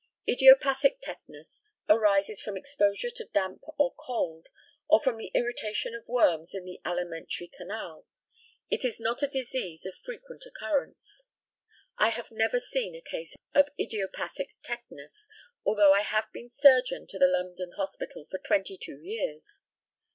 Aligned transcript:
Idiopathic 0.27 0.97
tetanus 0.99 1.63
arises 1.87 2.41
from 2.41 2.57
exposure 2.57 3.11
to 3.11 3.25
damp 3.33 3.61
or 3.77 3.93
cold, 3.93 4.47
or 4.87 4.99
from 4.99 5.17
the 5.17 5.29
irritation 5.35 5.93
of 5.93 6.07
worms 6.07 6.55
in 6.55 6.65
the 6.65 6.81
alimentary 6.83 7.47
canal. 7.47 8.07
It 8.71 8.83
is 8.83 8.99
not 8.99 9.21
a 9.21 9.27
disease 9.27 9.85
of 9.85 9.93
frequent 9.93 10.43
occurrence. 10.47 11.25
I 11.99 12.09
have 12.09 12.31
never 12.31 12.59
seen 12.59 12.95
a 12.95 12.99
case 13.01 13.35
of 13.53 13.69
idiopathic 13.79 14.55
tetanus, 14.63 15.29
although 15.63 15.93
I 15.93 16.01
have 16.01 16.31
been 16.33 16.49
surgeon 16.49 17.05
to 17.05 17.19
the 17.19 17.27
London 17.27 17.73
Hospital 17.77 18.25
for 18.27 18.39
twenty 18.39 18.79
two 18.81 18.99
years. 19.01 19.61